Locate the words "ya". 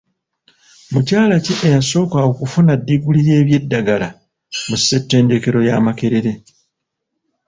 5.67-5.77